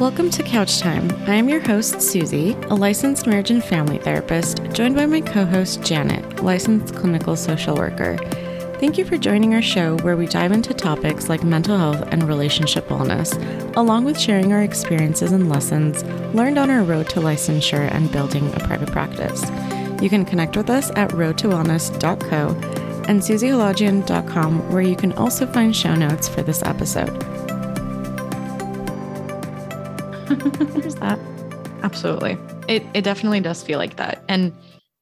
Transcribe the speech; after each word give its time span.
Welcome 0.00 0.30
to 0.30 0.42
Couch 0.42 0.78
Time. 0.78 1.10
I 1.28 1.34
am 1.34 1.46
your 1.46 1.60
host, 1.60 2.00
Susie, 2.00 2.56
a 2.70 2.74
licensed 2.74 3.26
marriage 3.26 3.50
and 3.50 3.62
family 3.62 3.98
therapist, 3.98 4.62
joined 4.72 4.96
by 4.96 5.04
my 5.04 5.20
co 5.20 5.44
host, 5.44 5.82
Janet, 5.82 6.42
licensed 6.42 6.94
clinical 6.96 7.36
social 7.36 7.76
worker. 7.76 8.16
Thank 8.80 8.96
you 8.96 9.04
for 9.04 9.18
joining 9.18 9.52
our 9.52 9.60
show 9.60 9.98
where 9.98 10.16
we 10.16 10.24
dive 10.24 10.52
into 10.52 10.72
topics 10.72 11.28
like 11.28 11.44
mental 11.44 11.76
health 11.76 12.02
and 12.12 12.22
relationship 12.22 12.88
wellness, 12.88 13.36
along 13.76 14.06
with 14.06 14.18
sharing 14.18 14.54
our 14.54 14.62
experiences 14.62 15.32
and 15.32 15.50
lessons 15.50 16.02
learned 16.34 16.56
on 16.56 16.70
our 16.70 16.82
road 16.82 17.10
to 17.10 17.20
licensure 17.20 17.92
and 17.92 18.10
building 18.10 18.50
a 18.54 18.60
private 18.60 18.90
practice. 18.90 19.42
You 20.00 20.08
can 20.08 20.24
connect 20.24 20.56
with 20.56 20.70
us 20.70 20.90
at 20.92 21.10
roadtowellness.co 21.10 22.48
and 23.06 23.20
susiehalajian.com, 23.20 24.72
where 24.72 24.80
you 24.80 24.96
can 24.96 25.12
also 25.12 25.46
find 25.46 25.76
show 25.76 25.94
notes 25.94 26.26
for 26.26 26.40
this 26.40 26.62
episode. 26.62 27.49
There's 30.30 30.94
that. 30.96 31.18
Absolutely. 31.82 32.38
It 32.68 32.84
it 32.94 33.02
definitely 33.02 33.40
does 33.40 33.62
feel 33.62 33.78
like 33.78 33.96
that. 33.96 34.22
And 34.28 34.52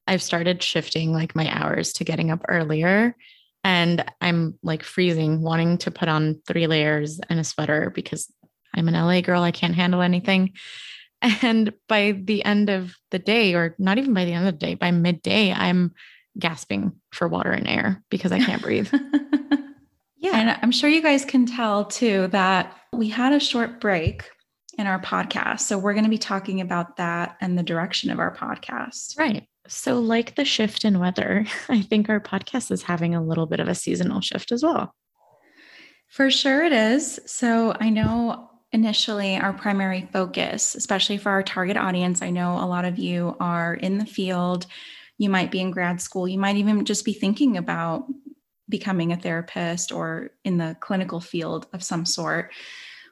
I've 0.07 0.23
started 0.23 0.63
shifting 0.63 1.13
like 1.13 1.35
my 1.35 1.47
hours 1.51 1.93
to 1.93 2.03
getting 2.03 2.31
up 2.31 2.43
earlier 2.47 3.15
and 3.63 4.03
I'm 4.21 4.57
like 4.63 4.83
freezing, 4.83 5.41
wanting 5.41 5.77
to 5.79 5.91
put 5.91 6.07
on 6.07 6.41
three 6.47 6.67
layers 6.67 7.19
and 7.29 7.39
a 7.39 7.43
sweater 7.43 7.91
because 7.93 8.31
I'm 8.73 8.87
an 8.87 8.93
LA 8.93 9.21
girl. 9.21 9.43
I 9.43 9.51
can't 9.51 9.75
handle 9.75 10.01
anything. 10.01 10.53
And 11.21 11.73
by 11.87 12.13
the 12.13 12.45
end 12.45 12.69
of 12.69 12.95
the 13.11 13.19
day, 13.19 13.53
or 13.53 13.75
not 13.77 13.97
even 13.97 14.13
by 14.13 14.23
the 14.23 14.31
end 14.31 14.47
of 14.47 14.53
the 14.53 14.65
day, 14.65 14.75
by 14.75 14.91
midday, 14.91 15.51
I'm 15.51 15.93
gasping 16.37 16.93
for 17.11 17.27
water 17.27 17.51
and 17.51 17.67
air 17.67 18.01
because 18.09 18.31
I 18.31 18.39
can't 18.39 18.61
breathe. 18.61 18.89
yeah. 20.17 20.39
And 20.39 20.57
I'm 20.61 20.71
sure 20.71 20.89
you 20.89 21.01
guys 21.01 21.25
can 21.25 21.45
tell 21.45 21.83
too 21.83 22.27
that 22.27 22.73
we 22.93 23.09
had 23.09 23.33
a 23.33 23.39
short 23.39 23.81
break 23.81 24.29
in 24.79 24.87
our 24.87 24.99
podcast. 24.99 25.59
So 25.59 25.77
we're 25.77 25.93
going 25.93 26.05
to 26.05 26.09
be 26.09 26.17
talking 26.17 26.61
about 26.61 26.95
that 26.95 27.35
and 27.41 27.57
the 27.57 27.63
direction 27.63 28.09
of 28.09 28.17
our 28.17 28.33
podcast. 28.33 29.19
Right. 29.19 29.45
So, 29.67 29.99
like 29.99 30.35
the 30.35 30.45
shift 30.45 30.85
in 30.85 30.99
weather, 30.99 31.45
I 31.69 31.81
think 31.81 32.09
our 32.09 32.21
podcast 32.21 32.71
is 32.71 32.81
having 32.81 33.13
a 33.13 33.21
little 33.21 33.45
bit 33.45 33.59
of 33.59 33.67
a 33.67 33.75
seasonal 33.75 34.21
shift 34.21 34.51
as 34.51 34.63
well. 34.63 34.95
For 36.07 36.31
sure, 36.31 36.63
it 36.63 36.71
is. 36.71 37.19
So, 37.27 37.75
I 37.79 37.89
know 37.89 38.49
initially 38.71 39.35
our 39.35 39.53
primary 39.53 40.07
focus, 40.13 40.75
especially 40.75 41.17
for 41.17 41.29
our 41.29 41.43
target 41.43 41.75
audience, 41.75 42.21
I 42.21 42.29
know 42.29 42.53
a 42.53 42.65
lot 42.65 42.85
of 42.85 42.97
you 42.97 43.35
are 43.39 43.73
in 43.75 43.97
the 43.97 44.05
field. 44.05 44.65
You 45.17 45.29
might 45.29 45.51
be 45.51 45.59
in 45.59 45.71
grad 45.71 46.01
school. 46.01 46.27
You 46.27 46.39
might 46.39 46.55
even 46.55 46.85
just 46.85 47.03
be 47.03 47.13
thinking 47.13 47.57
about 47.57 48.05
becoming 48.69 49.11
a 49.11 49.17
therapist 49.17 49.91
or 49.91 50.31
in 50.45 50.57
the 50.57 50.77
clinical 50.79 51.19
field 51.19 51.67
of 51.73 51.83
some 51.83 52.05
sort. 52.05 52.51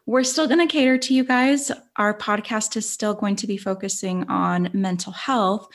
We're 0.08 0.24
still 0.24 0.48
going 0.48 0.66
to 0.66 0.72
cater 0.72 0.98
to 0.98 1.14
you 1.14 1.26
guys. 1.26 1.70
Our 1.98 2.18
podcast 2.18 2.78
is 2.78 2.90
still 2.90 3.14
going 3.14 3.36
to 3.36 3.46
be 3.46 3.58
focusing 3.58 4.24
on 4.30 4.70
mental 4.74 5.12
health, 5.12 5.68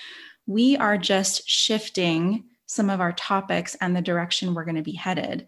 we 0.47 0.77
are 0.77 0.99
just 0.99 1.49
shifting 1.49 2.45
some 2.67 2.91
of 2.91 3.01
our 3.01 3.13
topics 3.13 3.77
and 3.81 3.95
the 3.95 4.01
direction 4.01 4.55
we're 4.55 4.65
going 4.65 4.77
to 4.77 4.83
be 4.83 4.95
headed. 4.95 5.47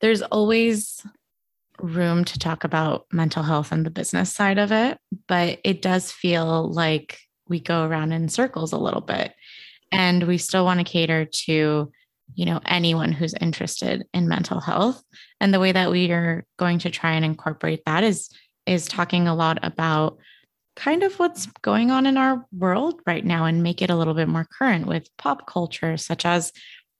There's 0.00 0.22
always 0.22 1.04
room 1.80 2.24
to 2.24 2.38
talk 2.38 2.62
about 2.62 3.06
mental 3.12 3.42
health 3.42 3.72
and 3.72 3.84
the 3.84 3.90
business 3.90 4.32
side 4.32 4.58
of 4.58 4.70
it, 4.70 4.98
but 5.26 5.58
it 5.64 5.82
does 5.82 6.12
feel 6.12 6.70
like 6.70 7.18
we 7.48 7.60
go 7.60 7.84
around 7.84 8.12
in 8.12 8.28
circles 8.28 8.72
a 8.72 8.78
little 8.78 9.00
bit. 9.00 9.34
And 9.90 10.22
we 10.22 10.38
still 10.38 10.64
want 10.64 10.78
to 10.78 10.84
cater 10.84 11.24
to, 11.24 11.92
you 12.34 12.44
know, 12.44 12.60
anyone 12.66 13.12
who's 13.12 13.34
interested 13.34 14.04
in 14.12 14.28
mental 14.28 14.60
health. 14.60 15.02
And 15.40 15.52
the 15.52 15.60
way 15.60 15.72
that 15.72 15.90
we 15.90 16.10
are 16.10 16.44
going 16.58 16.78
to 16.80 16.90
try 16.90 17.12
and 17.12 17.24
incorporate 17.24 17.82
that 17.86 18.04
is 18.04 18.30
is 18.66 18.88
talking 18.88 19.28
a 19.28 19.34
lot 19.34 19.58
about 19.62 20.18
kind 20.74 21.02
of 21.02 21.18
what's 21.18 21.46
going 21.62 21.90
on 21.90 22.04
in 22.04 22.16
our 22.16 22.44
world 22.52 23.00
right 23.06 23.24
now 23.24 23.44
and 23.44 23.62
make 23.62 23.80
it 23.80 23.90
a 23.90 23.96
little 23.96 24.12
bit 24.12 24.28
more 24.28 24.46
current 24.58 24.86
with 24.86 25.08
pop 25.16 25.46
culture, 25.46 25.96
such 25.96 26.26
as 26.26 26.52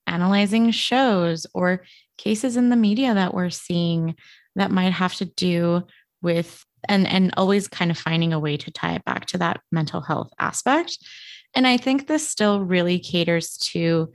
analyzing 0.07 0.71
shows 0.71 1.45
or 1.53 1.83
cases 2.17 2.57
in 2.57 2.69
the 2.69 2.75
media 2.75 3.13
that 3.13 3.33
we're 3.33 3.49
seeing 3.49 4.15
that 4.55 4.71
might 4.71 4.93
have 4.93 5.13
to 5.15 5.25
do 5.25 5.83
with 6.21 6.65
and 6.87 7.07
and 7.07 7.33
always 7.37 7.67
kind 7.67 7.91
of 7.91 7.97
finding 7.97 8.33
a 8.33 8.39
way 8.39 8.57
to 8.57 8.71
tie 8.71 8.93
it 8.93 9.05
back 9.05 9.25
to 9.25 9.37
that 9.37 9.61
mental 9.71 10.01
health 10.01 10.29
aspect 10.39 10.97
and 11.55 11.67
i 11.67 11.77
think 11.77 12.07
this 12.07 12.27
still 12.27 12.63
really 12.63 12.99
caters 12.99 13.57
to 13.57 14.11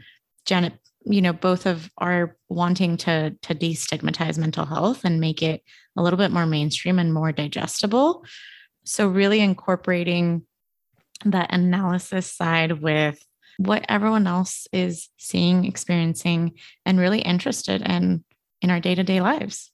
janet 0.46 0.74
you 1.04 1.22
know 1.22 1.32
both 1.32 1.66
of 1.66 1.90
our 1.98 2.36
wanting 2.48 2.96
to 2.96 3.30
to 3.42 3.54
destigmatize 3.54 4.38
mental 4.38 4.64
health 4.64 5.04
and 5.04 5.20
make 5.20 5.42
it 5.42 5.62
a 5.96 6.02
little 6.02 6.16
bit 6.16 6.30
more 6.30 6.46
mainstream 6.46 6.98
and 6.98 7.12
more 7.12 7.32
digestible 7.32 8.24
so, 8.84 9.08
really 9.08 9.40
incorporating 9.40 10.42
that 11.24 11.52
analysis 11.52 12.30
side 12.30 12.82
with 12.82 13.24
what 13.58 13.84
everyone 13.88 14.26
else 14.26 14.66
is 14.72 15.08
seeing, 15.18 15.64
experiencing, 15.64 16.54
and 16.84 16.98
really 16.98 17.20
interested 17.20 17.82
in 17.82 18.24
in 18.60 18.70
our 18.70 18.80
day 18.80 18.94
to 18.94 19.04
day 19.04 19.20
lives. 19.20 19.70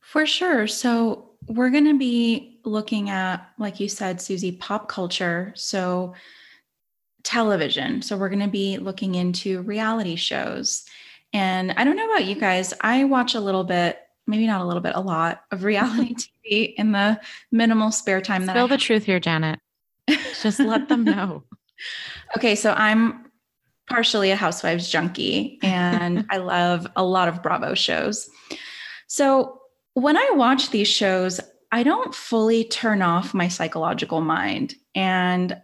For 0.00 0.26
sure. 0.26 0.66
So, 0.66 1.30
we're 1.48 1.70
going 1.70 1.86
to 1.86 1.98
be 1.98 2.60
looking 2.64 3.10
at, 3.10 3.46
like 3.58 3.80
you 3.80 3.88
said, 3.88 4.20
Susie, 4.20 4.52
pop 4.52 4.88
culture. 4.88 5.52
So, 5.54 6.14
television. 7.22 8.02
So, 8.02 8.16
we're 8.16 8.28
going 8.28 8.40
to 8.40 8.48
be 8.48 8.78
looking 8.78 9.14
into 9.14 9.62
reality 9.62 10.16
shows. 10.16 10.84
And 11.32 11.72
I 11.72 11.84
don't 11.84 11.96
know 11.96 12.10
about 12.10 12.26
you 12.26 12.34
guys, 12.34 12.74
I 12.80 13.04
watch 13.04 13.34
a 13.34 13.40
little 13.40 13.64
bit 13.64 13.98
maybe 14.26 14.46
not 14.46 14.60
a 14.60 14.64
little 14.64 14.82
bit, 14.82 14.94
a 14.94 15.00
lot 15.00 15.42
of 15.50 15.64
reality 15.64 16.14
TV 16.46 16.74
in 16.76 16.92
the 16.92 17.20
minimal 17.50 17.90
spare 17.90 18.20
time 18.20 18.46
that 18.46 18.52
Spill 18.52 18.68
the 18.68 18.78
truth 18.78 19.04
here, 19.04 19.20
Janet. 19.20 19.58
Just 20.40 20.60
let 20.60 20.88
them 20.88 21.04
know. 21.04 21.44
Okay, 22.36 22.54
so 22.54 22.72
I'm 22.74 23.26
partially 23.88 24.30
a 24.30 24.36
housewives 24.36 24.88
junkie 24.88 25.58
and 25.64 26.24
I 26.30 26.36
love 26.36 26.86
a 26.94 27.02
lot 27.02 27.26
of 27.26 27.42
Bravo 27.42 27.74
shows. 27.74 28.30
So 29.08 29.60
when 29.94 30.16
I 30.16 30.30
watch 30.34 30.70
these 30.70 30.86
shows, 30.86 31.40
I 31.72 31.82
don't 31.82 32.14
fully 32.14 32.62
turn 32.64 33.02
off 33.02 33.34
my 33.34 33.48
psychological 33.48 34.20
mind. 34.20 34.76
And 34.94 35.60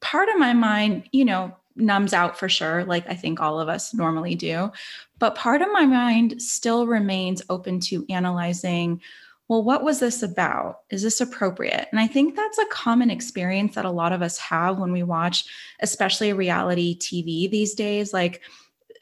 part 0.00 0.28
of 0.28 0.38
my 0.38 0.52
mind, 0.52 1.08
you 1.12 1.24
know, 1.24 1.56
numbs 1.76 2.12
out 2.12 2.38
for 2.38 2.48
sure, 2.48 2.84
like 2.84 3.08
I 3.08 3.14
think 3.14 3.40
all 3.40 3.60
of 3.60 3.68
us 3.68 3.92
normally 3.92 4.34
do. 4.34 4.70
But 5.18 5.34
part 5.34 5.62
of 5.62 5.68
my 5.72 5.84
mind 5.84 6.40
still 6.40 6.86
remains 6.86 7.42
open 7.48 7.80
to 7.80 8.06
analyzing 8.08 9.00
well, 9.48 9.62
what 9.62 9.84
was 9.84 10.00
this 10.00 10.22
about? 10.24 10.80
Is 10.90 11.02
this 11.02 11.20
appropriate? 11.20 11.86
And 11.92 12.00
I 12.00 12.08
think 12.08 12.34
that's 12.34 12.58
a 12.58 12.66
common 12.66 13.10
experience 13.10 13.76
that 13.76 13.84
a 13.84 13.90
lot 13.90 14.12
of 14.12 14.20
us 14.20 14.38
have 14.38 14.78
when 14.78 14.90
we 14.90 15.04
watch, 15.04 15.44
especially 15.80 16.32
reality 16.32 16.98
TV 16.98 17.48
these 17.48 17.74
days, 17.74 18.12
like, 18.12 18.42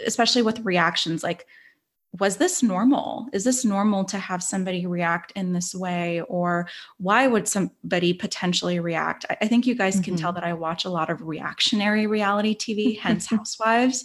especially 0.06 0.42
with 0.42 0.60
reactions 0.60 1.22
like, 1.22 1.46
was 2.20 2.36
this 2.36 2.62
normal? 2.62 3.26
Is 3.32 3.42
this 3.44 3.64
normal 3.64 4.04
to 4.04 4.18
have 4.18 4.42
somebody 4.42 4.86
react 4.86 5.32
in 5.34 5.52
this 5.52 5.74
way? 5.74 6.20
Or 6.22 6.68
why 6.98 7.26
would 7.26 7.48
somebody 7.48 8.12
potentially 8.12 8.78
react? 8.78 9.26
I, 9.28 9.48
think 9.48 9.66
you 9.66 9.74
guys 9.74 9.94
mm-hmm. 9.94 10.04
can 10.04 10.16
tell 10.16 10.30
mm-hmm. 10.30 10.40
that 10.40 10.48
I 10.48 10.52
watch 10.52 10.84
a 10.84 10.90
lot 10.90 11.10
of 11.10 11.22
reactionary 11.22 12.06
reality 12.06 12.54
TV, 12.56 12.98
hence 13.00 13.26
Housewives. 13.26 14.04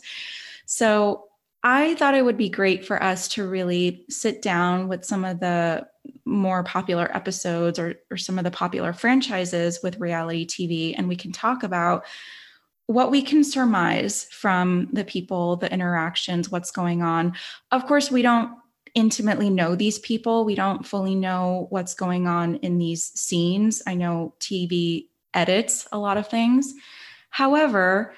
So 0.66 1.26
I 1.62 1.96
thought 1.96 2.16
it 2.16 2.26
would 2.26 2.38
be 2.38 2.50
great 2.50 2.86
for 2.86 3.02
us 3.02 3.28
to 3.30 3.48
really 3.48 4.06
sit 4.10 4.42
down 4.42 4.88
with 4.88 5.06
some 5.06 5.24
of 5.24 5.40
the 5.40 5.86
more 6.26 6.64
popular 6.64 7.16
episodes 7.16 7.78
or, 7.78 7.96
or 8.10 8.18
some 8.18 8.38
of 8.38 8.44
the 8.44 8.52
popular 8.52 8.94
franchises 8.94 9.80
with 9.84 10.00
reality 10.00 10.48
TV, 10.48 10.96
and 10.98 11.08
we 11.08 11.16
can 11.16 11.32
talk 11.32 11.64
about 11.64 12.06
what 12.90 13.12
we 13.12 13.22
can 13.22 13.44
surmise 13.44 14.24
from 14.32 14.90
the 14.92 15.04
people, 15.04 15.58
the 15.58 15.72
interactions, 15.72 16.50
what's 16.50 16.72
going 16.72 17.04
on. 17.04 17.36
Of 17.70 17.86
course, 17.86 18.10
we 18.10 18.24
don't 18.24 18.50
intimately 18.96 19.52
know 19.52 19.76
these 19.76 20.00
people, 20.00 20.44
we 20.44 20.56
don't 20.56 20.88
fully 20.88 21.14
know 21.14 21.68
what's 21.70 21.94
going 21.94 22.26
on 22.26 22.56
in 22.56 22.80
these 22.80 23.12
scenes. 23.14 23.84
I 23.86 23.94
know 23.94 24.34
TV 24.40 25.06
edits 25.36 25.88
a 25.92 26.00
lot 26.00 26.18
of 26.18 26.30
things. 26.30 26.74
However, 27.30 28.16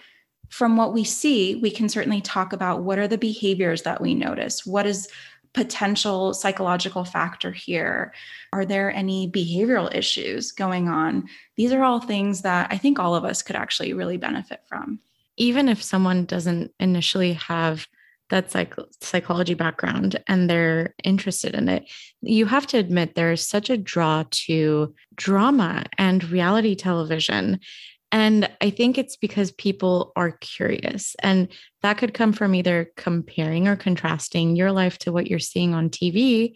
from 0.47 0.77
what 0.77 0.93
we 0.93 1.03
see, 1.03 1.55
we 1.55 1.69
can 1.69 1.89
certainly 1.89 2.21
talk 2.21 2.53
about 2.53 2.83
what 2.83 2.97
are 2.97 3.09
the 3.09 3.17
behaviors 3.17 3.81
that 3.81 3.99
we 3.99 4.15
notice? 4.15 4.65
What 4.65 4.85
is 4.85 5.09
potential 5.53 6.33
psychological 6.33 7.03
factor 7.03 7.51
here? 7.51 8.13
Are 8.53 8.65
there 8.65 8.91
any 8.91 9.29
behavioral 9.29 9.93
issues 9.93 10.51
going 10.51 10.87
on? 10.87 11.27
These 11.57 11.73
are 11.73 11.83
all 11.83 11.99
things 11.99 12.41
that 12.41 12.67
I 12.71 12.77
think 12.77 12.99
all 12.99 13.15
of 13.15 13.25
us 13.25 13.41
could 13.41 13.55
actually 13.55 13.93
really 13.93 14.17
benefit 14.17 14.61
from. 14.67 14.99
Even 15.37 15.67
if 15.67 15.81
someone 15.81 16.25
doesn't 16.25 16.71
initially 16.79 17.33
have 17.33 17.87
that 18.29 18.49
psych- 18.49 18.73
psychology 19.01 19.53
background 19.53 20.21
and 20.27 20.49
they're 20.49 20.95
interested 21.03 21.53
in 21.53 21.69
it, 21.69 21.89
you 22.21 22.45
have 22.45 22.65
to 22.67 22.77
admit 22.77 23.13
there's 23.13 23.45
such 23.45 23.69
a 23.69 23.77
draw 23.77 24.23
to 24.31 24.95
drama 25.15 25.83
and 25.97 26.23
reality 26.29 26.75
television. 26.75 27.59
And 28.11 28.49
I 28.59 28.69
think 28.71 28.97
it's 28.97 29.15
because 29.15 29.51
people 29.51 30.11
are 30.15 30.31
curious. 30.31 31.15
And 31.19 31.47
that 31.81 31.97
could 31.97 32.13
come 32.13 32.33
from 32.33 32.53
either 32.53 32.91
comparing 32.97 33.67
or 33.67 33.75
contrasting 33.77 34.55
your 34.55 34.71
life 34.71 34.97
to 34.99 35.13
what 35.13 35.27
you're 35.27 35.39
seeing 35.39 35.73
on 35.73 35.89
TV, 35.89 36.53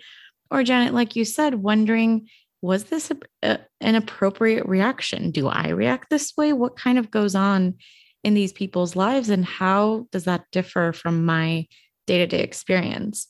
or 0.51 0.63
Janet, 0.63 0.93
like 0.93 1.15
you 1.15 1.25
said, 1.25 1.55
wondering 1.55 2.27
was 2.61 2.85
this 2.85 3.11
a, 3.11 3.17
a, 3.43 3.59
an 3.79 3.93
appropriate 3.93 4.65
reaction? 4.65 5.29
Do 5.29 5.47
I 5.47 5.69
react 5.69 6.09
this 6.09 6.33
way? 6.35 6.51
What 6.51 6.75
kind 6.75 6.97
of 6.97 7.11
goes 7.11 7.35
on 7.35 7.75
in 8.23 8.33
these 8.33 8.51
people's 8.51 8.95
lives? 8.95 9.29
And 9.29 9.45
how 9.45 10.07
does 10.11 10.23
that 10.23 10.45
differ 10.51 10.91
from 10.91 11.25
my 11.25 11.67
day 12.07 12.17
to 12.17 12.27
day 12.27 12.41
experience? 12.41 13.27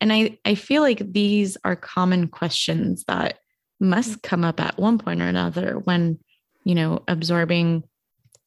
And 0.00 0.12
I, 0.12 0.38
I 0.44 0.54
feel 0.54 0.82
like 0.82 1.12
these 1.12 1.56
are 1.64 1.74
common 1.74 2.28
questions 2.28 3.04
that 3.08 3.38
must 3.80 4.18
mm. 4.18 4.22
come 4.22 4.44
up 4.44 4.60
at 4.60 4.78
one 4.78 4.98
point 4.98 5.20
or 5.20 5.26
another 5.26 5.80
when, 5.80 6.20
you 6.64 6.74
know, 6.74 7.02
absorbing 7.08 7.84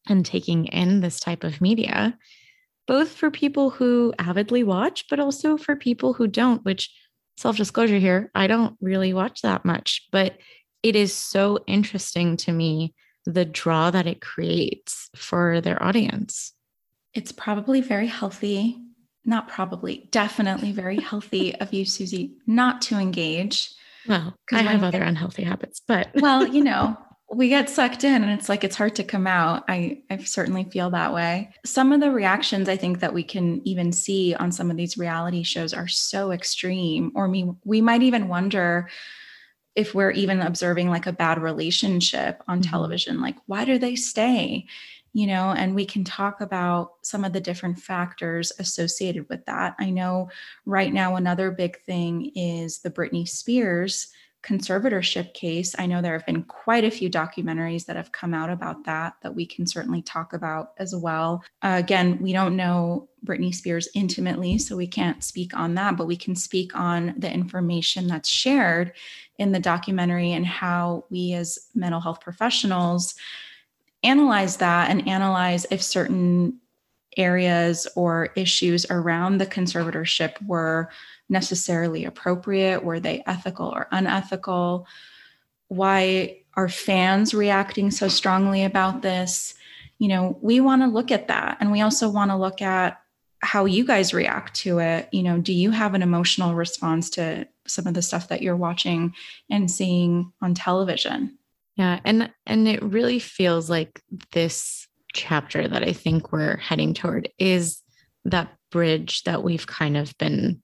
and 0.08 0.26
taking 0.26 0.66
in 0.66 1.02
this 1.02 1.20
type 1.20 1.44
of 1.44 1.62
media, 1.62 2.18
both 2.88 3.12
for 3.12 3.32
people 3.32 3.70
who 3.70 4.14
avidly 4.20 4.64
watch, 4.64 5.06
but 5.10 5.20
also 5.20 5.58
for 5.58 5.76
people 5.76 6.14
who 6.14 6.28
don't, 6.28 6.64
which 6.66 6.94
self 7.38 7.58
disclosure 7.58 8.00
here, 8.00 8.32
I 8.36 8.48
don't 8.48 8.76
really 8.82 9.14
watch 9.14 9.42
that 9.42 9.66
much, 9.66 10.08
but 10.12 10.38
it 10.82 10.96
is 10.96 11.14
so 11.14 11.60
interesting 11.66 12.38
to 12.38 12.52
me 12.52 12.94
the 13.26 13.46
draw 13.46 13.90
that 13.90 14.06
it 14.06 14.22
creates 14.22 15.10
for 15.16 15.62
their 15.62 15.82
audience. 15.82 16.54
It's 17.14 17.32
probably 17.32 17.80
very 17.80 18.08
healthy, 18.08 18.78
not 19.24 19.48
probably, 19.48 20.10
definitely 20.12 20.74
very 20.74 21.00
healthy 21.00 21.56
of 21.56 21.74
you, 21.74 21.86
Susie, 21.86 22.36
not 22.46 22.82
to 22.84 22.98
engage. 22.98 23.70
Well, 24.08 24.36
I 24.52 24.64
have 24.64 24.84
other 24.84 25.02
unhealthy 25.02 25.44
habits, 25.44 25.82
but 25.88 26.10
well, 26.16 26.46
you 26.46 26.64
know, 26.64 26.98
we 27.36 27.50
get 27.50 27.70
sucked 27.70 28.04
in 28.04 28.24
and 28.24 28.32
it's 28.32 28.50
like 28.50 28.64
it's 28.64 28.76
hard 28.76 28.96
to 28.96 29.04
come 29.04 29.28
out. 29.28 29.64
I, 29.68 30.02
I 30.10 30.18
certainly 30.18 30.64
feel 30.66 30.90
that 30.92 31.14
way. 31.14 31.54
Some 31.66 31.92
of 31.92 32.00
the 32.00 32.12
reactions 32.12 32.70
I 32.70 32.78
think 32.78 33.00
that 33.00 33.14
we 33.14 33.24
can 33.24 33.62
even 33.68 33.92
see 33.92 34.36
on 34.36 34.52
some 34.52 34.70
of 34.70 34.78
these 34.78 34.98
reality 34.98 35.44
shows 35.44 35.74
are 35.74 35.88
so 35.88 36.32
extreme, 36.32 37.12
or 37.16 37.28
me, 37.28 37.52
we 37.64 37.82
might 37.82 38.04
even 38.04 38.28
wonder 38.28 38.90
if 39.76 39.96
we're 39.96 40.12
even 40.12 40.42
observing 40.42 40.90
like 40.90 41.08
a 41.08 41.14
bad 41.14 41.42
relationship 41.42 42.44
on 42.48 42.62
mm-hmm. 42.62 42.70
television. 42.70 43.22
Like, 43.22 43.38
why 43.48 43.66
do 43.66 43.80
they 43.80 43.96
stay? 43.96 44.68
You 45.14 45.28
know, 45.28 45.52
and 45.52 45.76
we 45.76 45.86
can 45.86 46.04
talk 46.04 46.42
about 46.42 46.94
some 47.04 47.24
of 47.24 47.34
the 47.34 47.40
different 47.40 47.80
factors 47.80 48.52
associated 48.58 49.30
with 49.30 49.46
that. 49.46 49.76
I 49.80 49.92
know 49.92 50.30
right 50.66 50.92
now, 50.92 51.16
another 51.16 51.52
big 51.52 51.80
thing 51.82 52.32
is 52.36 52.80
the 52.80 52.90
Britney 52.90 53.28
Spears 53.28 54.08
conservatorship 54.44 55.34
case. 55.34 55.74
I 55.80 55.86
know 55.86 56.02
there 56.02 56.14
have 56.14 56.26
been 56.26 56.44
quite 56.44 56.84
a 56.84 56.92
few 56.92 57.10
documentaries 57.10 57.86
that 57.86 57.96
have 57.96 58.12
come 58.12 58.34
out 58.34 58.50
about 58.50 58.84
that 58.86 59.16
that 59.22 59.34
we 59.34 59.46
can 59.46 59.66
certainly 59.66 60.02
talk 60.02 60.34
about 60.34 60.74
as 60.78 60.94
well. 60.96 61.44
Uh, 61.62 61.76
again, 61.80 62.20
we 62.22 62.34
don't 62.34 62.58
know 62.58 63.08
Britney 63.26 63.56
Spears 63.56 63.88
intimately, 63.96 64.58
so 64.58 64.76
we 64.76 64.88
can't 64.88 65.24
speak 65.24 65.56
on 65.56 65.76
that, 65.76 65.96
but 65.96 66.08
we 66.08 66.18
can 66.18 66.36
speak 66.36 66.76
on 66.76 67.16
the 67.18 67.32
information 67.32 68.08
that's 68.08 68.30
shared 68.30 68.92
in 69.38 69.54
the 69.54 69.60
documentary 69.60 70.34
and 70.34 70.46
how 70.46 71.06
we 71.10 71.34
as 71.34 71.70
mental 71.74 72.02
health 72.02 72.20
professionals 72.20 73.16
analyze 74.04 74.58
that 74.58 74.92
and 74.92 75.08
analyze 75.08 75.66
if 75.72 75.82
certain 75.82 76.60
areas 77.18 77.88
or 77.96 78.30
issues 78.36 78.86
around 78.90 79.38
the 79.38 79.46
conservatorship 79.46 80.44
were 80.46 80.90
necessarily 81.30 82.06
appropriate? 82.06 82.84
Were 82.84 83.00
they 83.00 83.24
ethical 83.26 83.68
or 83.68 83.88
unethical? 83.92 84.88
Why 85.68 86.42
are 86.56 86.70
fans 86.70 87.34
reacting 87.34 87.92
so 87.92 88.08
strongly 88.08 88.64
about 88.64 89.02
this? 89.02 89.56
You 90.00 90.10
know, 90.10 90.38
we 90.42 90.60
want 90.60 90.82
to 90.82 90.88
look 90.88 91.12
at 91.12 91.28
that. 91.28 91.58
And 91.60 91.72
we 91.72 91.82
also 91.82 92.10
want 92.10 92.32
to 92.32 92.38
look 92.38 92.62
at 92.62 93.00
how 93.42 93.66
you 93.66 93.86
guys 93.86 94.14
react 94.14 94.56
to 94.56 94.80
it. 94.80 95.10
You 95.12 95.24
know, 95.24 95.38
do 95.38 95.54
you 95.54 95.72
have 95.72 95.94
an 95.94 96.02
emotional 96.02 96.56
response 96.56 97.10
to 97.12 97.48
some 97.68 97.88
of 97.88 97.94
the 97.94 98.02
stuff 98.02 98.30
that 98.30 98.42
you're 98.42 98.56
watching 98.56 99.14
and 99.50 99.70
seeing 99.70 100.32
on 100.42 100.54
television? 100.54 101.38
Yeah, 101.76 102.00
and 102.06 102.32
and 102.46 102.68
it 102.68 102.84
really 102.84 103.20
feels 103.20 103.70
like 103.70 104.02
this 104.32 104.88
chapter 105.14 105.68
that 105.68 105.84
I 105.84 105.94
think 105.94 106.32
we're 106.32 106.58
heading 106.58 106.94
toward 106.94 107.30
is 107.38 107.82
that 108.26 108.52
bridge 108.72 109.24
that 109.24 109.44
we've 109.44 109.68
kind 109.68 109.98
of 109.98 110.18
been 110.18 110.63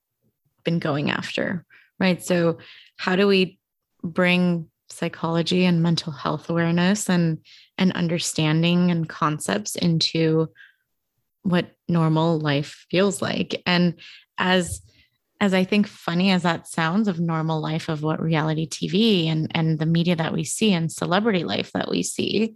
been 0.70 0.80
going 0.80 1.10
after, 1.10 1.66
right? 2.00 2.24
So, 2.24 2.60
how 2.98 3.16
do 3.16 3.26
we 3.28 3.58
bring 4.04 4.70
psychology 4.92 5.66
and 5.66 5.82
mental 5.82 6.12
health 6.12 6.50
awareness 6.50 7.10
and 7.10 7.40
and 7.78 7.92
understanding 7.94 8.92
and 8.92 9.10
concepts 9.10 9.76
into 9.76 10.48
what 11.44 11.72
normal 11.88 12.40
life 12.40 12.86
feels 12.90 13.22
like 13.22 13.62
and 13.68 14.00
as 14.40 14.82
as 15.40 15.54
i 15.54 15.64
think 15.64 15.86
funny 15.86 16.32
as 16.32 16.42
that 16.42 16.68
sounds 16.68 17.08
of 17.08 17.20
normal 17.20 17.62
life 17.62 17.88
of 17.88 18.02
what 18.02 18.20
reality 18.20 18.68
tv 18.68 19.28
and 19.28 19.52
and 19.54 19.78
the 19.78 19.86
media 19.86 20.16
that 20.16 20.34
we 20.34 20.44
see 20.44 20.74
and 20.74 20.92
celebrity 20.92 21.44
life 21.44 21.72
that 21.74 21.90
we 21.90 22.02
see 22.02 22.56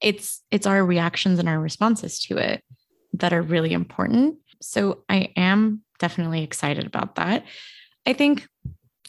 it's 0.00 0.42
it's 0.50 0.66
our 0.66 0.84
reactions 0.84 1.38
and 1.38 1.48
our 1.50 1.60
responses 1.60 2.18
to 2.18 2.38
it 2.38 2.64
that 3.12 3.34
are 3.34 3.42
really 3.42 3.74
important 3.74 4.36
so 4.62 5.04
i 5.10 5.28
am 5.36 5.83
definitely 5.98 6.42
excited 6.42 6.86
about 6.86 7.16
that. 7.16 7.44
I 8.06 8.12
think, 8.12 8.46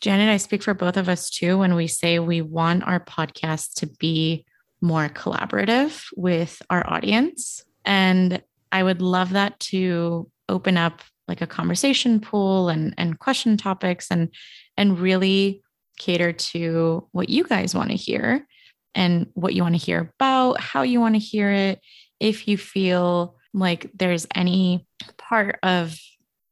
Janet, 0.01 0.29
I 0.29 0.37
speak 0.37 0.63
for 0.63 0.73
both 0.73 0.97
of 0.97 1.09
us 1.09 1.29
too 1.29 1.57
when 1.57 1.75
we 1.75 1.87
say 1.87 2.19
we 2.19 2.41
want 2.41 2.87
our 2.87 2.99
podcast 2.99 3.75
to 3.75 3.87
be 3.87 4.45
more 4.81 5.09
collaborative 5.09 6.05
with 6.15 6.61
our 6.69 6.87
audience. 6.87 7.63
And 7.85 8.41
I 8.71 8.83
would 8.83 9.01
love 9.01 9.31
that 9.31 9.59
to 9.61 10.29
open 10.49 10.77
up 10.77 11.01
like 11.27 11.41
a 11.41 11.47
conversation 11.47 12.19
pool 12.19 12.69
and, 12.69 12.93
and 12.97 13.17
question 13.19 13.57
topics 13.57 14.11
and 14.11 14.29
and 14.77 14.99
really 14.99 15.63
cater 15.97 16.33
to 16.33 17.07
what 17.11 17.29
you 17.29 17.43
guys 17.45 17.73
want 17.73 17.89
to 17.89 17.95
hear 17.95 18.45
and 18.93 19.27
what 19.33 19.53
you 19.53 19.63
want 19.63 19.75
to 19.75 19.83
hear 19.83 20.11
about, 20.19 20.59
how 20.59 20.81
you 20.81 20.99
want 20.99 21.15
to 21.15 21.19
hear 21.19 21.49
it. 21.51 21.79
If 22.19 22.47
you 22.47 22.57
feel 22.57 23.37
like 23.53 23.89
there's 23.93 24.27
any 24.35 24.85
part 25.17 25.59
of 25.63 25.97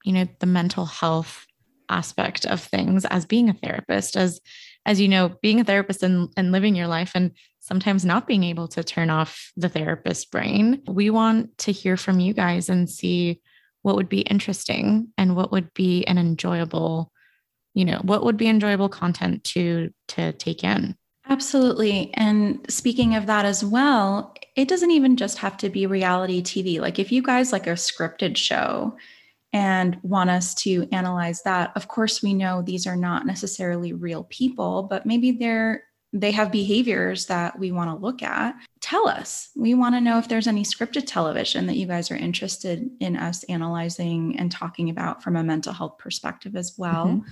you 0.03 0.13
know 0.13 0.27
the 0.39 0.45
mental 0.45 0.85
health 0.85 1.45
aspect 1.89 2.45
of 2.45 2.61
things 2.61 3.05
as 3.05 3.25
being 3.25 3.49
a 3.49 3.53
therapist 3.53 4.15
as 4.15 4.39
as 4.85 4.99
you 4.99 5.07
know 5.07 5.35
being 5.41 5.59
a 5.59 5.63
therapist 5.63 6.03
and, 6.03 6.29
and 6.37 6.51
living 6.51 6.75
your 6.75 6.87
life 6.87 7.11
and 7.15 7.31
sometimes 7.59 8.03
not 8.03 8.27
being 8.27 8.43
able 8.43 8.67
to 8.67 8.83
turn 8.83 9.09
off 9.09 9.53
the 9.55 9.69
therapist 9.69 10.29
brain. 10.31 10.81
We 10.85 11.09
want 11.09 11.57
to 11.59 11.71
hear 11.71 11.95
from 11.95 12.19
you 12.19 12.33
guys 12.33 12.67
and 12.67 12.89
see 12.89 13.41
what 13.83 13.95
would 13.95 14.09
be 14.09 14.19
interesting 14.21 15.07
and 15.17 15.35
what 15.35 15.51
would 15.53 15.73
be 15.73 16.05
an 16.05 16.17
enjoyable 16.17 17.11
you 17.73 17.85
know 17.85 17.99
what 18.03 18.23
would 18.23 18.37
be 18.37 18.47
enjoyable 18.47 18.89
content 18.89 19.43
to 19.45 19.91
to 20.09 20.33
take 20.33 20.63
in. 20.63 20.95
Absolutely. 21.29 22.11
And 22.15 22.65
speaking 22.69 23.15
of 23.15 23.27
that 23.27 23.45
as 23.45 23.63
well 23.63 24.35
it 24.55 24.67
doesn't 24.67 24.91
even 24.91 25.17
just 25.17 25.39
have 25.39 25.57
to 25.57 25.69
be 25.69 25.87
reality 25.87 26.41
tv 26.43 26.79
like 26.79 26.99
if 26.99 27.11
you 27.11 27.23
guys 27.23 27.51
like 27.51 27.65
a 27.65 27.71
scripted 27.71 28.37
show 28.37 28.95
and 29.53 29.99
want 30.01 30.31
us 30.31 30.55
to 30.55 30.87
analyze 30.91 31.43
that. 31.43 31.71
Of 31.75 31.87
course, 31.87 32.21
we 32.21 32.33
know 32.33 32.61
these 32.61 32.87
are 32.87 32.95
not 32.95 33.25
necessarily 33.25 33.93
real 33.93 34.25
people, 34.25 34.83
but 34.83 35.05
maybe 35.05 35.31
they're 35.31 35.83
they 36.15 36.31
have 36.31 36.51
behaviors 36.51 37.25
that 37.25 37.57
we 37.57 37.71
want 37.71 37.89
to 37.89 37.95
look 37.95 38.21
at. 38.21 38.55
Tell 38.81 39.07
us. 39.07 39.49
We 39.55 39.73
want 39.73 39.95
to 39.95 40.01
know 40.01 40.19
if 40.19 40.27
there's 40.27 40.45
any 40.45 40.63
scripted 40.63 41.05
television 41.07 41.65
that 41.65 41.75
you 41.75 41.87
guys 41.87 42.11
are 42.11 42.15
interested 42.15 42.87
in 42.99 43.17
us 43.17 43.43
analyzing 43.45 44.37
and 44.37 44.51
talking 44.51 44.91
about 44.91 45.23
from 45.23 45.35
a 45.35 45.43
mental 45.43 45.73
health 45.73 45.97
perspective 45.97 46.55
as 46.55 46.75
well. 46.77 47.07
Mm-hmm. 47.07 47.29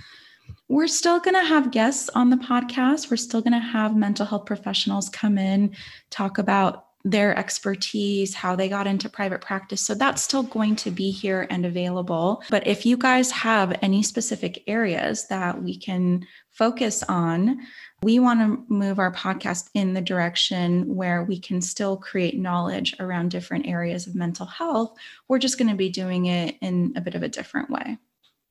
We're 0.68 0.88
still 0.88 1.20
going 1.20 1.36
to 1.36 1.46
have 1.46 1.70
guests 1.70 2.08
on 2.16 2.30
the 2.30 2.36
podcast. 2.36 3.08
We're 3.08 3.18
still 3.18 3.40
going 3.40 3.52
to 3.52 3.60
have 3.60 3.94
mental 3.94 4.26
health 4.26 4.46
professionals 4.46 5.08
come 5.08 5.38
in, 5.38 5.76
talk 6.10 6.38
about 6.38 6.86
their 7.04 7.36
expertise, 7.36 8.34
how 8.34 8.54
they 8.54 8.68
got 8.68 8.86
into 8.86 9.08
private 9.08 9.40
practice. 9.40 9.80
So 9.80 9.94
that's 9.94 10.22
still 10.22 10.44
going 10.44 10.76
to 10.76 10.90
be 10.90 11.10
here 11.10 11.46
and 11.50 11.66
available. 11.66 12.42
But 12.48 12.66
if 12.66 12.86
you 12.86 12.96
guys 12.96 13.30
have 13.32 13.76
any 13.82 14.02
specific 14.02 14.62
areas 14.66 15.26
that 15.28 15.62
we 15.62 15.76
can 15.76 16.26
focus 16.50 17.02
on, 17.04 17.60
we 18.02 18.18
want 18.18 18.40
to 18.40 18.72
move 18.72 18.98
our 18.98 19.12
podcast 19.12 19.70
in 19.74 19.94
the 19.94 20.00
direction 20.00 20.94
where 20.94 21.24
we 21.24 21.38
can 21.38 21.60
still 21.60 21.96
create 21.96 22.38
knowledge 22.38 22.94
around 23.00 23.30
different 23.30 23.66
areas 23.66 24.06
of 24.06 24.14
mental 24.14 24.46
health. 24.46 24.96
We're 25.28 25.38
just 25.38 25.58
going 25.58 25.70
to 25.70 25.76
be 25.76 25.88
doing 25.88 26.26
it 26.26 26.56
in 26.60 26.92
a 26.96 27.00
bit 27.00 27.14
of 27.14 27.22
a 27.22 27.28
different 27.28 27.70
way. 27.70 27.98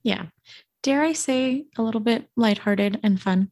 Yeah. 0.03 0.25
Dare 0.83 1.03
I 1.03 1.13
say 1.13 1.65
a 1.77 1.83
little 1.83 2.01
bit 2.01 2.27
lighthearted 2.35 2.99
and 3.03 3.21
fun? 3.21 3.51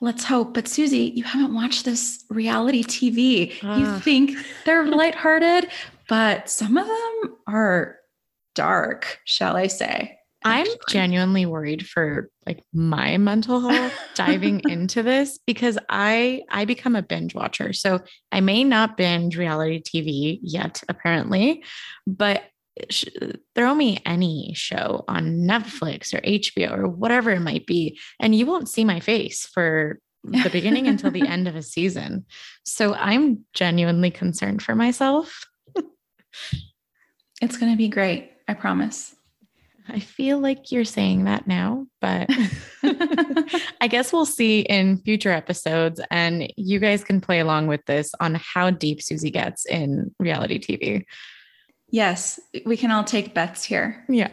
Let's 0.00 0.24
hope. 0.24 0.54
But 0.54 0.68
Susie, 0.68 1.12
you 1.14 1.24
haven't 1.24 1.54
watched 1.54 1.84
this 1.84 2.24
reality 2.30 2.84
TV. 2.84 3.62
Uh. 3.62 3.76
You 3.78 3.98
think 4.00 4.36
they're 4.64 4.86
lighthearted, 4.86 5.70
but 6.08 6.48
some 6.48 6.76
of 6.76 6.86
them 6.86 7.36
are 7.46 7.96
dark, 8.54 9.18
shall 9.24 9.56
I 9.56 9.66
say. 9.66 10.18
I'm 10.44 10.66
genuinely 10.88 11.46
worried 11.46 11.86
for 11.86 12.30
like 12.46 12.62
my 12.72 13.16
mental 13.16 13.68
health 13.68 13.92
diving 14.14 14.60
into 14.68 15.02
this 15.02 15.38
because 15.46 15.78
I 15.88 16.42
I 16.48 16.64
become 16.64 16.94
a 16.94 17.02
binge 17.02 17.34
watcher. 17.34 17.72
So 17.72 18.00
I 18.30 18.40
may 18.40 18.62
not 18.62 18.96
binge 18.96 19.36
reality 19.36 19.82
TV 19.82 20.38
yet 20.42 20.82
apparently, 20.88 21.64
but 22.06 22.44
throw 23.54 23.74
me 23.74 23.98
any 24.04 24.52
show 24.54 25.04
on 25.08 25.38
Netflix 25.40 26.14
or 26.14 26.20
HBO 26.20 26.78
or 26.78 26.88
whatever 26.88 27.30
it 27.30 27.40
might 27.40 27.66
be, 27.66 27.98
and 28.20 28.34
you 28.34 28.46
won't 28.46 28.68
see 28.68 28.84
my 28.84 29.00
face 29.00 29.46
for 29.46 30.00
the 30.24 30.50
beginning 30.50 30.86
until 30.86 31.10
the 31.10 31.26
end 31.28 31.48
of 31.48 31.56
a 31.56 31.62
season. 31.62 32.26
So 32.64 32.94
I'm 32.94 33.44
genuinely 33.54 34.10
concerned 34.10 34.62
for 34.62 34.74
myself. 34.74 35.46
it's 37.40 37.56
going 37.56 37.72
to 37.72 37.78
be 37.78 37.88
great. 37.88 38.32
I 38.46 38.54
promise. 38.54 39.14
I 39.90 40.00
feel 40.00 40.38
like 40.38 40.70
you're 40.70 40.84
saying 40.84 41.24
that 41.24 41.46
now, 41.46 41.86
but 42.00 42.28
I 43.80 43.88
guess 43.88 44.12
we'll 44.12 44.26
see 44.26 44.60
in 44.60 44.98
future 44.98 45.30
episodes. 45.30 46.00
And 46.10 46.52
you 46.56 46.78
guys 46.78 47.02
can 47.02 47.22
play 47.22 47.40
along 47.40 47.68
with 47.68 47.84
this 47.86 48.12
on 48.20 48.34
how 48.34 48.70
deep 48.70 49.02
Susie 49.02 49.30
gets 49.30 49.64
in 49.64 50.14
reality 50.18 50.58
TV. 50.58 51.04
Yes, 51.90 52.38
we 52.66 52.76
can 52.76 52.90
all 52.90 53.04
take 53.04 53.34
bets 53.34 53.64
here. 53.64 54.04
Yeah. 54.08 54.30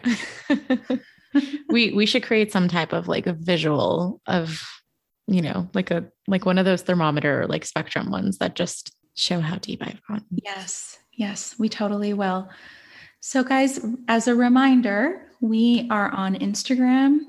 we 1.68 1.92
we 1.92 2.06
should 2.06 2.22
create 2.22 2.52
some 2.52 2.68
type 2.68 2.92
of 2.92 3.08
like 3.08 3.26
a 3.26 3.32
visual 3.32 4.20
of, 4.26 4.60
you 5.26 5.42
know, 5.42 5.68
like 5.74 5.90
a 5.90 6.06
like 6.28 6.44
one 6.44 6.58
of 6.58 6.64
those 6.64 6.82
thermometer 6.82 7.46
like 7.46 7.64
spectrum 7.64 8.10
ones 8.10 8.38
that 8.38 8.56
just 8.56 8.94
show 9.14 9.40
how 9.40 9.56
deep 9.56 9.82
I've 9.82 10.00
gone. 10.06 10.24
Yes. 10.30 10.98
Yes, 11.12 11.54
we 11.58 11.68
totally 11.68 12.12
will. 12.12 12.48
So 13.20 13.42
guys, 13.42 13.84
as 14.08 14.28
a 14.28 14.34
reminder, 14.34 15.22
we 15.40 15.88
are 15.90 16.10
on 16.10 16.34
Instagram. 16.36 17.20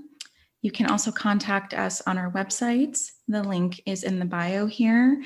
You 0.62 0.72
can 0.72 0.88
also 0.88 1.12
contact 1.12 1.74
us 1.74 2.02
on 2.02 2.18
our 2.18 2.32
websites. 2.32 3.12
The 3.28 3.44
link 3.44 3.82
is 3.86 4.04
in 4.04 4.20
the 4.20 4.26
bio 4.26 4.68
here. 4.68 5.24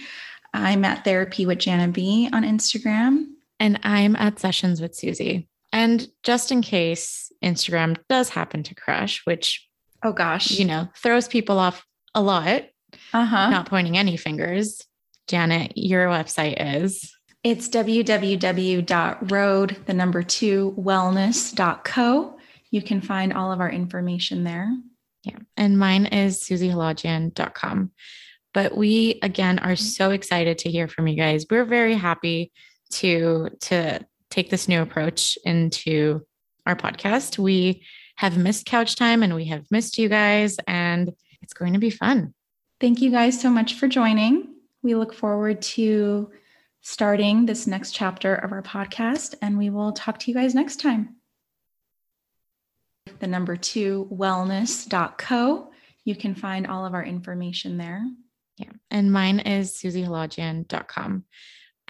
I'm 0.53 0.85
at 0.85 1.03
Therapy 1.03 1.45
with 1.45 1.59
Jana 1.59 1.87
B 1.87 2.29
on 2.31 2.43
Instagram. 2.43 3.27
And 3.61 3.79
I'm 3.83 4.15
at 4.15 4.39
Sessions 4.39 4.81
with 4.81 4.95
Susie. 4.95 5.47
And 5.71 6.07
just 6.23 6.51
in 6.51 6.63
case 6.63 7.31
Instagram 7.43 7.95
does 8.09 8.29
happen 8.29 8.63
to 8.63 8.73
crash, 8.73 9.21
which, 9.25 9.67
oh 10.03 10.13
gosh, 10.13 10.49
you 10.49 10.65
know, 10.65 10.87
throws 10.97 11.27
people 11.27 11.59
off 11.59 11.85
a 12.15 12.23
lot, 12.23 12.63
uh-huh. 13.13 13.49
not 13.51 13.69
pointing 13.69 13.99
any 13.99 14.17
fingers. 14.17 14.83
Janet, 15.27 15.73
your 15.75 16.07
website 16.07 16.55
is 16.59 17.15
it's 17.43 17.69
www.road, 17.69 19.77
the 19.85 19.93
number 19.93 20.23
two, 20.23 20.75
wellness.co. 20.75 22.39
You 22.71 22.81
can 22.81 22.99
find 22.99 23.31
all 23.31 23.51
of 23.51 23.59
our 23.59 23.69
information 23.69 24.43
there. 24.43 24.75
Yeah. 25.23 25.37
And 25.55 25.77
mine 25.77 26.07
is 26.07 26.39
susiehalajian.com. 26.39 27.91
But 28.55 28.75
we 28.75 29.19
again 29.21 29.59
are 29.59 29.75
so 29.75 30.09
excited 30.09 30.57
to 30.59 30.71
hear 30.71 30.87
from 30.87 31.07
you 31.07 31.15
guys. 31.15 31.45
We're 31.47 31.63
very 31.63 31.93
happy 31.93 32.51
to 32.91 33.49
to 33.61 34.05
take 34.29 34.49
this 34.49 34.67
new 34.67 34.81
approach 34.81 35.37
into 35.43 36.21
our 36.65 36.75
podcast. 36.75 37.37
We 37.37 37.85
have 38.15 38.37
missed 38.37 38.65
couch 38.65 38.95
time 38.95 39.23
and 39.23 39.35
we 39.35 39.45
have 39.45 39.65
missed 39.71 39.97
you 39.97 40.09
guys 40.09 40.57
and 40.67 41.11
it's 41.41 41.53
going 41.53 41.73
to 41.73 41.79
be 41.79 41.89
fun. 41.89 42.33
Thank 42.79 43.01
you 43.01 43.11
guys 43.11 43.39
so 43.39 43.49
much 43.49 43.75
for 43.75 43.87
joining. 43.87 44.55
We 44.83 44.95
look 44.95 45.13
forward 45.13 45.61
to 45.63 46.31
starting 46.81 47.45
this 47.45 47.67
next 47.67 47.91
chapter 47.91 48.35
of 48.35 48.51
our 48.51 48.61
podcast 48.61 49.35
and 49.41 49.57
we 49.57 49.69
will 49.69 49.91
talk 49.91 50.19
to 50.19 50.31
you 50.31 50.35
guys 50.35 50.55
next 50.55 50.79
time 50.79 51.15
the 53.19 53.27
number 53.27 53.55
two 53.55 54.07
wellness.co. 54.11 55.71
You 56.03 56.15
can 56.15 56.35
find 56.35 56.67
all 56.67 56.85
of 56.85 56.93
our 56.93 57.03
information 57.03 57.77
there. 57.77 58.03
Yeah. 58.57 58.71
And 58.89 59.11
mine 59.11 59.39
is 59.39 59.71
susiehalajian.com. 59.73 61.23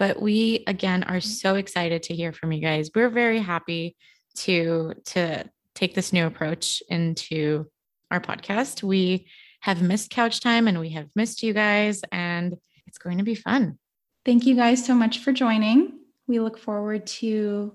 But 0.02 0.20
we 0.20 0.64
again 0.66 1.04
are 1.04 1.20
so 1.20 1.54
excited 1.54 2.02
to 2.02 2.12
hear 2.16 2.32
from 2.32 2.50
you 2.50 2.60
guys. 2.60 2.90
We're 2.92 3.08
very 3.08 3.38
happy 3.38 3.94
to 4.38 4.94
to 5.04 5.48
take 5.76 5.94
this 5.94 6.12
new 6.12 6.26
approach 6.26 6.82
into 6.88 7.66
our 8.10 8.20
podcast. 8.20 8.82
We 8.82 9.28
have 9.60 9.80
missed 9.80 10.10
couch 10.10 10.40
time 10.40 10.66
and 10.66 10.80
we 10.80 10.88
have 10.88 11.06
missed 11.14 11.44
you 11.44 11.52
guys 11.52 12.00
and 12.10 12.56
it's 12.88 12.98
going 12.98 13.18
to 13.18 13.22
be 13.22 13.36
fun. 13.36 13.78
Thank 14.24 14.44
you 14.44 14.56
guys 14.56 14.84
so 14.84 14.92
much 14.92 15.20
for 15.20 15.30
joining. 15.30 16.00
We 16.26 16.40
look 16.40 16.58
forward 16.58 17.06
to 17.22 17.72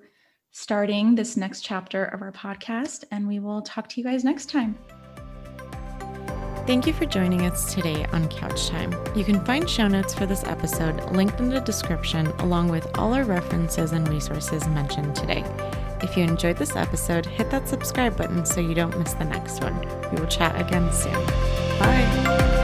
starting 0.51 1.15
this 1.15 1.37
next 1.37 1.61
chapter 1.61 2.03
of 2.03 2.21
our 2.21 2.33
podcast, 2.33 3.05
and 3.09 3.25
we 3.25 3.39
will 3.39 3.61
talk 3.61 3.87
to 3.87 4.01
you 4.01 4.03
guys 4.03 4.25
next 4.25 4.49
time. 4.49 4.77
Thank 6.67 6.85
you 6.85 6.91
for 6.91 7.05
joining 7.05 7.45
us 7.45 7.73
today 7.73 8.05
on 8.11 8.27
Couch 8.27 8.67
Time. 8.67 8.93
You 9.15 9.23
can 9.23 9.39
find 9.45 9.69
show 9.69 9.87
notes 9.87 10.13
for 10.13 10.25
this 10.25 10.43
episode 10.43 11.01
linked 11.13 11.39
in 11.39 11.47
the 11.47 11.61
description, 11.61 12.27
along 12.39 12.67
with 12.67 12.85
all 12.99 13.13
our 13.13 13.23
references 13.23 13.93
and 13.93 14.05
resources 14.09 14.67
mentioned 14.67 15.15
today. 15.15 15.45
If 16.03 16.17
you 16.17 16.25
enjoyed 16.25 16.57
this 16.57 16.75
episode, 16.75 17.25
hit 17.25 17.49
that 17.51 17.69
subscribe 17.69 18.17
button 18.17 18.45
so 18.45 18.59
you 18.59 18.75
don't 18.75 18.99
miss 18.99 19.13
the 19.13 19.23
next 19.23 19.63
one. 19.63 19.79
We 20.11 20.19
will 20.19 20.27
chat 20.27 20.59
again 20.59 20.91
soon. 20.91 21.13
Bye. 21.79 22.56